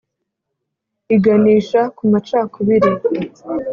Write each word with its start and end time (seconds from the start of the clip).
Iganisha 1.15 1.81
ku 1.95 2.03
macakubiri 2.11 2.91